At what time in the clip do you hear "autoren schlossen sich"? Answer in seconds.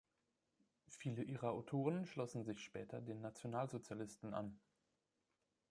1.51-2.63